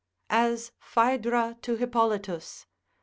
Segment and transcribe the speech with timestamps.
[0.33, 2.65] As Phaedra to Hippolitus.